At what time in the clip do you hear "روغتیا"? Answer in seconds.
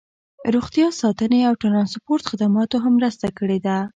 0.55-0.87